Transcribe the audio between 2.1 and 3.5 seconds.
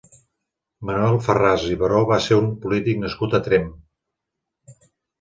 va ser un polític nascut a